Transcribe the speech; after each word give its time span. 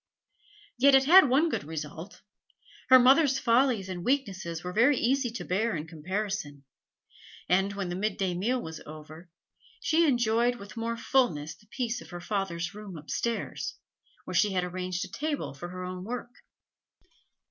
Yet 0.79 0.95
it 0.95 1.05
had 1.05 1.29
one 1.29 1.47
good 1.47 1.63
result; 1.63 2.23
her 2.89 2.97
mother's 2.97 3.37
follies 3.37 3.87
and 3.87 4.03
weaknesses 4.03 4.63
were 4.63 4.73
very 4.73 4.97
easy 4.97 5.29
to 5.29 5.45
bear 5.45 5.75
in 5.75 5.85
comparison, 5.85 6.63
and, 7.47 7.73
when 7.73 7.89
the 7.89 7.95
midday 7.95 8.33
meal 8.33 8.59
was 8.59 8.81
over, 8.87 9.29
she 9.79 10.07
enjoyed 10.07 10.55
with 10.55 10.75
more 10.75 10.97
fulness 10.97 11.53
the 11.53 11.67
peace 11.67 12.01
of 12.01 12.09
her 12.09 12.19
father's 12.19 12.73
room 12.73 12.97
upstairs, 12.97 13.75
where 14.25 14.33
she 14.33 14.53
had 14.53 14.63
arranged 14.63 15.05
a 15.05 15.07
table 15.07 15.53
for 15.53 15.69
her 15.69 15.83
own 15.83 16.03
work. 16.03 16.33